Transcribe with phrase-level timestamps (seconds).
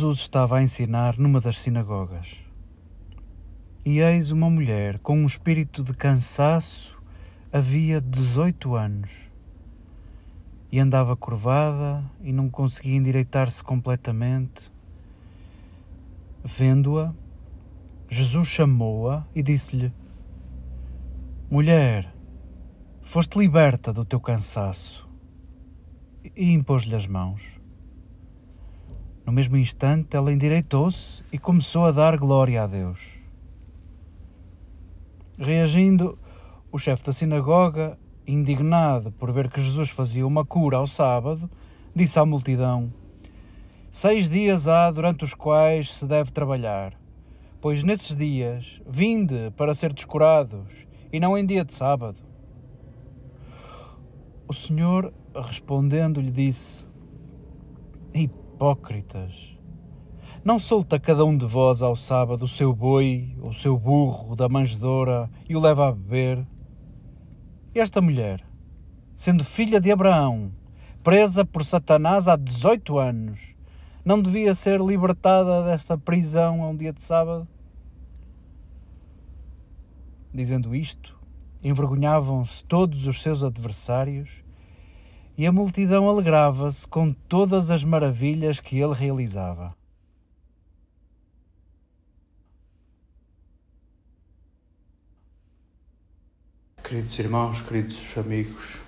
[0.00, 2.38] Jesus estava a ensinar numa das sinagogas.
[3.84, 6.98] E eis uma mulher com um espírito de cansaço
[7.52, 9.30] havia 18 anos
[10.72, 14.72] e andava curvada e não conseguia endireitar-se completamente.
[16.42, 17.12] Vendo-a,
[18.08, 19.92] Jesus chamou-a e disse-lhe:
[21.50, 22.10] Mulher,
[23.02, 25.06] foste liberta do teu cansaço.
[26.34, 27.59] E impôs-lhe as mãos.
[29.30, 32.98] No mesmo instante, ela endireitou-se e começou a dar glória a Deus.
[35.38, 36.18] Reagindo,
[36.72, 37.96] o chefe da sinagoga,
[38.26, 41.48] indignado por ver que Jesus fazia uma cura ao sábado,
[41.94, 42.92] disse à multidão:
[43.92, 46.98] Seis dias há durante os quais se deve trabalhar,
[47.60, 52.18] pois nesses dias vinde para ser descurados, e não em dia de sábado.
[54.48, 56.84] O Senhor, respondendo, lhe disse:
[58.60, 59.58] hipócritas.
[60.44, 64.50] Não solta cada um de vós ao sábado o seu boi, o seu burro da
[64.50, 66.46] manjedoura e o leva a beber?
[67.74, 68.44] Esta mulher,
[69.16, 70.52] sendo filha de Abraão,
[71.02, 73.40] presa por Satanás há 18 anos,
[74.04, 77.48] não devia ser libertada desta prisão a um dia de sábado?
[80.34, 81.18] Dizendo isto,
[81.64, 84.44] envergonhavam-se todos os seus adversários
[85.40, 89.74] e a multidão alegrava-se com todas as maravilhas que ele realizava.
[96.84, 98.80] Queridos irmãos, queridos amigos,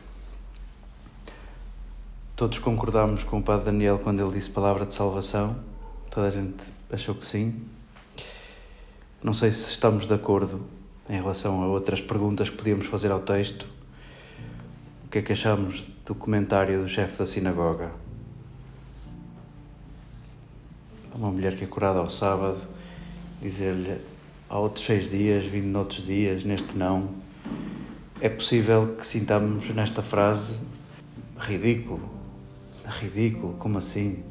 [2.37, 5.57] todos concordamos com o Padre Daniel quando ele disse palavra de salvação.
[6.11, 7.63] Toda a gente achou que sim.
[9.25, 10.67] Não sei se estamos de acordo
[11.09, 13.67] em relação a outras perguntas que podíamos fazer ao texto.
[15.13, 17.91] Que é que achamos do comentário do chefe da sinagoga.
[21.15, 22.57] Uma mulher que é curada ao sábado,
[23.39, 24.01] dizer-lhe
[24.49, 27.11] há outros seis dias, vindo noutros dias, neste não.
[28.23, 30.59] É possível que sintamos nesta frase
[31.37, 32.09] ridículo.
[32.87, 34.25] Ridículo, como assim?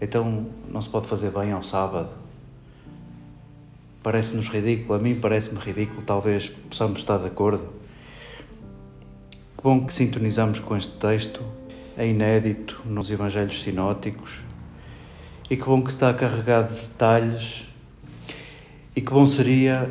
[0.00, 2.10] Então não se pode fazer bem ao sábado.
[4.02, 7.81] Parece-nos ridículo, a mim parece-me ridículo, talvez possamos estar de acordo.
[9.62, 11.40] Que bom que sintonizamos com este texto,
[11.96, 14.40] é inédito nos Evangelhos sinóticos
[15.48, 17.68] e que bom que está carregado de detalhes
[18.96, 19.88] e que bom seria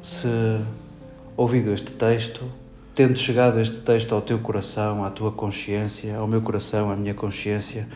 [0.00, 0.28] se,
[1.36, 2.44] ouvido este texto,
[2.94, 7.12] tendo chegado este texto ao teu coração, à tua consciência, ao meu coração, à minha
[7.12, 7.88] consciência,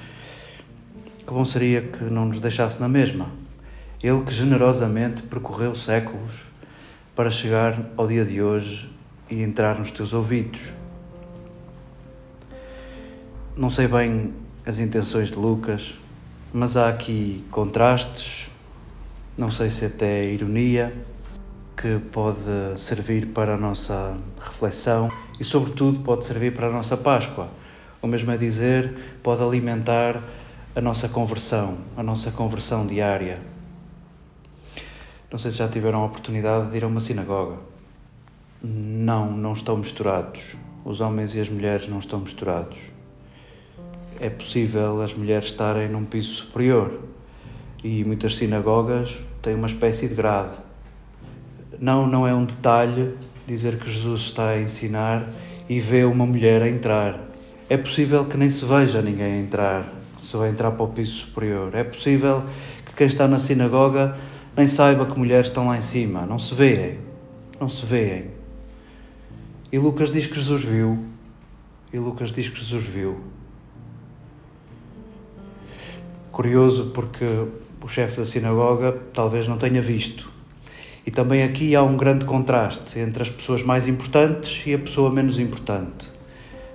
[1.25, 3.29] que bom seria que não nos deixasse na mesma.
[4.03, 6.43] Ele que generosamente percorreu séculos
[7.15, 8.91] para chegar ao dia de hoje
[9.31, 10.73] e entrar nos teus ouvidos.
[13.57, 14.35] Não sei bem
[14.67, 15.95] as intenções de Lucas,
[16.53, 18.51] mas há aqui contrastes,
[19.39, 20.93] não sei se até ironia,
[21.77, 22.41] que pode
[22.75, 25.09] servir para a nossa reflexão
[25.39, 27.49] e, sobretudo, pode servir para a nossa Páscoa.
[28.03, 30.21] O mesmo é dizer, pode alimentar
[30.75, 33.41] a nossa conversão, a nossa conversão diária.
[35.31, 37.59] Não sei se já tiveram a oportunidade de ir a uma sinagoga.
[38.61, 40.57] Não, não estão misturados.
[40.85, 42.94] Os homens e as mulheres não estão misturados.
[44.21, 47.01] É possível as mulheres estarem num piso superior
[47.83, 50.57] e muitas sinagogas têm uma espécie de grade.
[51.79, 53.15] Não, não é um detalhe
[53.47, 55.29] dizer que Jesus está a ensinar
[55.69, 57.21] e vê uma mulher a entrar.
[57.69, 61.27] É possível que nem se veja ninguém a entrar, se vai entrar para o piso
[61.27, 61.75] superior.
[61.75, 62.45] É possível
[62.87, 64.17] que quem está na sinagoga
[64.57, 66.25] nem saiba que mulheres estão lá em cima.
[66.25, 66.99] Não se veem.
[67.61, 68.27] Não se veem.
[69.73, 71.05] E Lucas diz que Jesus viu.
[71.93, 73.21] E Lucas diz que Jesus viu.
[76.35, 77.25] Curioso porque
[77.81, 80.29] o chefe da sinagoga talvez não tenha visto.
[81.07, 85.13] E também aqui há um grande contraste entre as pessoas mais importantes e a pessoa
[85.13, 86.09] menos importante.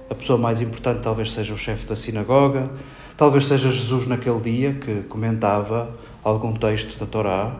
[0.10, 2.72] A pessoa mais importante talvez seja o chefe da sinagoga,
[3.18, 7.60] talvez seja Jesus naquele dia que comentava algum texto da Torá.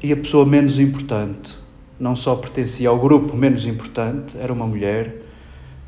[0.00, 1.52] E a pessoa menos importante
[1.98, 5.16] não só pertencia ao grupo menos importante, era uma mulher,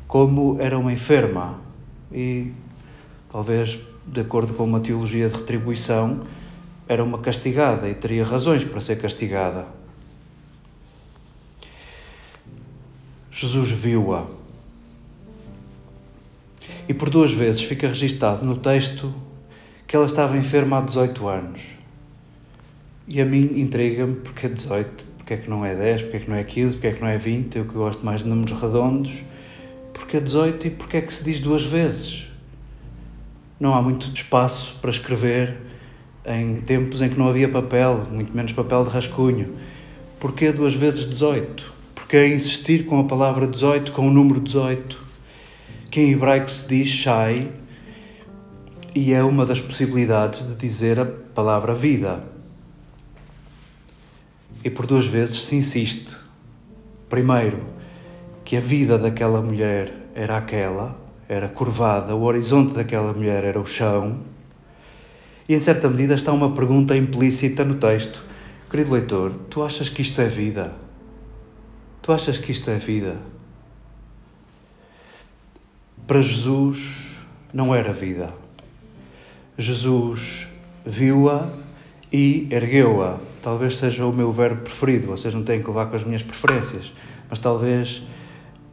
[0.09, 1.57] como era uma enferma.
[2.11, 2.51] E
[3.31, 6.21] talvez, de acordo com uma teologia de retribuição,
[6.87, 9.67] era uma castigada e teria razões para ser castigada.
[13.29, 14.25] Jesus viu-a.
[16.87, 19.13] E por duas vezes fica registado no texto
[19.85, 21.61] que ela estava enferma há 18 anos.
[23.07, 26.19] E a mim intriga-me porque é 18, porque é que não é 10, porque é
[26.21, 28.27] que não é 15, porque é que não é 20, eu que gosto mais de
[28.27, 29.23] números redondos,
[29.93, 32.26] porque é 18 e porque é que se diz duas vezes.
[33.59, 35.57] Não há muito espaço para escrever
[36.25, 39.55] em tempos em que não havia papel, muito menos papel de rascunho.
[40.19, 41.73] Porquê duas vezes 18?
[41.95, 44.97] Porquê insistir com a palavra 18, com o número 18?
[45.89, 47.51] Que em hebraico se diz Shai,
[48.93, 52.23] e é uma das possibilidades de dizer a palavra vida.
[54.63, 56.17] E por duas vezes se insiste.
[57.07, 57.59] Primeiro,
[58.43, 63.65] que a vida daquela mulher era aquela, era curvada, o horizonte daquela mulher era o
[63.65, 64.21] chão
[65.47, 68.23] e em certa medida está uma pergunta implícita no texto.
[68.69, 70.73] Querido leitor, tu achas que isto é vida?
[72.01, 73.17] Tu achas que isto é vida?
[76.05, 77.17] Para Jesus
[77.53, 78.33] não era vida.
[79.57, 80.47] Jesus
[80.85, 81.49] viu-a
[82.11, 83.17] e ergueu-a.
[83.41, 86.91] Talvez seja o meu verbo preferido, vocês não têm que levar com as minhas preferências,
[87.29, 88.03] mas talvez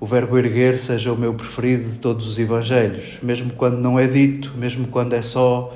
[0.01, 4.07] o verbo erguer seja o meu preferido de todos os evangelhos, mesmo quando não é
[4.07, 5.75] dito, mesmo quando é só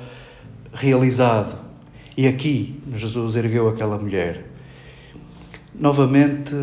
[0.73, 1.57] realizado.
[2.15, 4.45] E aqui Jesus ergueu aquela mulher.
[5.73, 6.53] Novamente,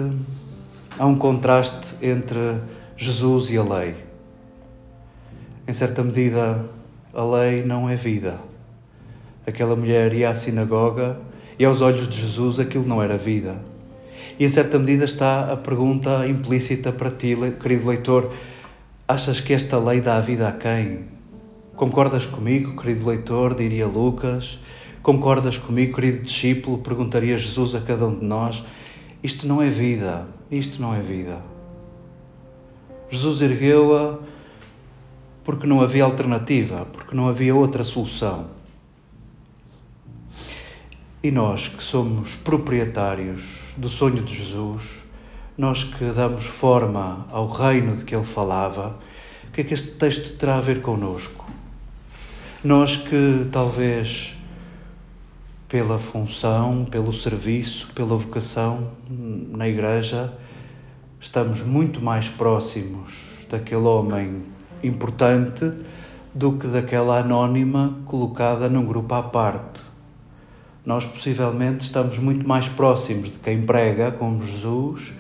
[0.99, 2.61] há um contraste entre
[2.97, 3.95] Jesus e a lei.
[5.67, 6.65] Em certa medida,
[7.13, 8.39] a lei não é vida.
[9.47, 11.19] Aquela mulher ia à sinagoga
[11.59, 13.59] e, aos olhos de Jesus, aquilo não era vida.
[14.39, 18.33] E, em certa medida, está a pergunta implícita para ti, querido leitor:
[19.07, 21.01] achas que esta lei dá vida a quem?
[21.75, 23.55] Concordas comigo, querido leitor?
[23.55, 24.59] Diria Lucas.
[25.03, 26.79] Concordas comigo, querido discípulo?
[26.79, 28.65] Perguntaria Jesus a cada um de nós.
[29.23, 30.27] Isto não é vida.
[30.51, 31.39] Isto não é vida.
[33.11, 34.19] Jesus ergueu-a
[35.45, 38.56] porque não havia alternativa, porque não havia outra solução.
[41.23, 45.03] E nós que somos proprietários do sonho de Jesus,
[45.57, 48.99] nós que damos forma ao reino de que ele falava,
[49.49, 51.51] o que é que este texto terá a ver connosco?
[52.63, 54.37] Nós que talvez
[55.69, 60.33] pela função, pelo serviço, pela vocação na Igreja,
[61.21, 64.43] estamos muito mais próximos daquele homem
[64.83, 65.73] importante
[66.35, 69.86] do que daquela anónima colocada num grupo à parte.
[70.87, 75.15] Nós possivelmente estamos muito mais próximos de quem prega, como Jesus,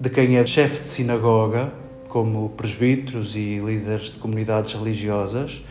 [0.00, 1.70] de quem é chefe de sinagoga,
[2.08, 5.62] como presbíteros e líderes de comunidades religiosas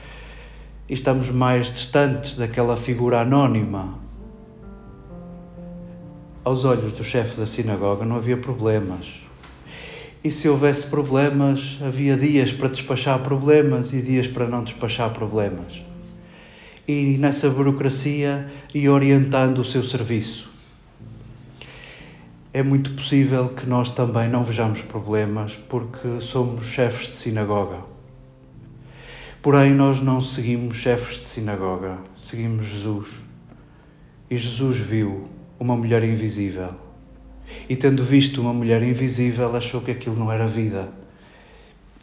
[0.87, 3.97] e estamos mais distantes daquela figura anónima.
[6.43, 9.21] Aos olhos do chefe da sinagoga não havia problemas.
[10.23, 15.81] E se houvesse problemas, havia dias para despachar problemas e dias para não despachar problemas.
[16.87, 20.51] E nessa burocracia ia orientando o seu serviço.
[22.51, 27.79] É muito possível que nós também não vejamos problemas porque somos chefes de sinagoga.
[29.41, 33.21] Porém, nós não seguimos chefes de sinagoga, seguimos Jesus.
[34.29, 35.23] E Jesus viu
[35.59, 36.75] uma mulher invisível.
[37.67, 40.89] E tendo visto uma mulher invisível, achou que aquilo não era vida.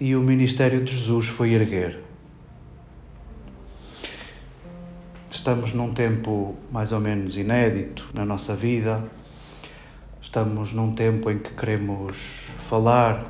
[0.01, 2.03] E o ministério de Jesus foi erguer.
[5.41, 9.03] Estamos num tempo mais ou menos inédito na nossa vida.
[10.21, 13.25] Estamos num tempo em que queremos falar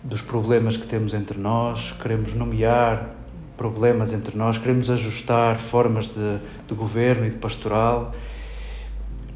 [0.00, 3.10] dos problemas que temos entre nós, queremos nomear
[3.56, 6.38] problemas entre nós, queremos ajustar formas de,
[6.68, 8.14] de governo e de pastoral.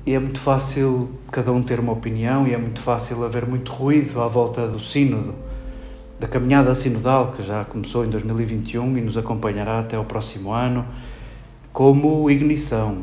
[0.06, 3.72] E é muito fácil cada um ter uma opinião e é muito fácil haver muito
[3.72, 5.34] ruído à volta do sínodo,
[6.20, 10.86] da caminhada sinodal que já começou em 2021 e nos acompanhará até o próximo ano,
[11.72, 13.02] como ignição,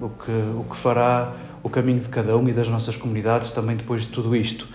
[0.00, 1.32] o que, o que fará
[1.62, 4.68] o caminho de cada um e das nossas comunidades também depois de tudo isto.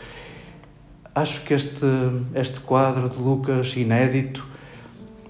[1.14, 1.86] Acho que este,
[2.34, 4.46] este quadro de Lucas inédito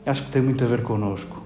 [0.06, 1.44] acho que tem muito a ver connosco.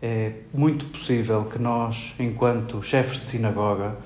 [0.00, 3.96] É muito possível que nós, enquanto chefes de sinagoga,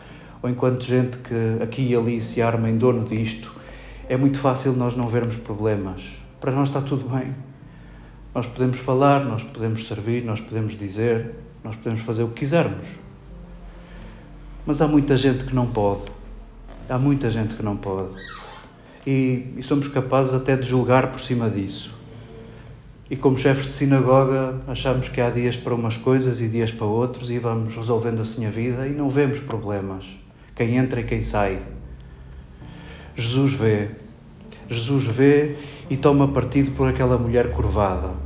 [0.43, 3.51] ou enquanto gente que aqui e ali se arma em dono disto,
[4.09, 6.03] é muito fácil nós não vermos problemas.
[6.39, 7.46] Para nós está tudo bem.
[8.37, 12.87] Nós podemos falar, nós podemos servir, nós podemos dizer, nós podemos fazer o que quisermos.
[14.67, 16.03] Mas há muita gente que não pode.
[16.87, 18.11] Há muita gente que não pode.
[19.07, 21.95] E, e somos capazes até de julgar por cima disso.
[23.09, 26.85] E como chefes de sinagoga, achamos que há dias para umas coisas e dias para
[26.85, 30.05] outros e vamos resolvendo assim a vida e não vemos problemas.
[30.55, 31.63] Quem entra e quem sai.
[33.17, 33.93] Jesus vê.
[34.69, 35.57] Jesus vê
[35.89, 38.26] e toma partido por aquela mulher curvada.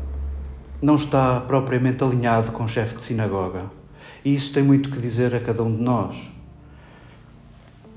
[0.83, 3.65] Não está propriamente alinhado com o chefe de sinagoga.
[4.25, 6.17] E isso tem muito que dizer a cada um de nós.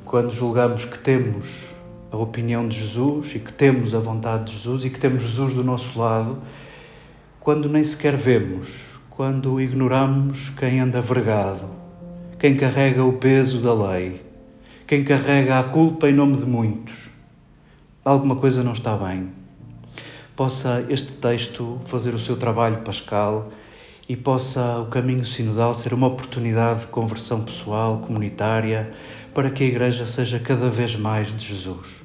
[0.03, 1.73] Quando julgamos que temos
[2.11, 5.53] a opinião de Jesus e que temos a vontade de Jesus e que temos Jesus
[5.53, 6.39] do nosso lado,
[7.39, 11.69] quando nem sequer vemos, quando ignoramos quem anda vergado,
[12.37, 14.21] quem carrega o peso da lei,
[14.85, 17.09] quem carrega a culpa em nome de muitos.
[18.03, 19.42] Alguma coisa não está bem.
[20.35, 23.51] Possa este texto fazer o seu trabalho pascal
[24.09, 28.91] e possa o caminho sinodal ser uma oportunidade de conversão pessoal, comunitária,
[29.33, 32.02] para que a Igreja seja cada vez mais de Jesus.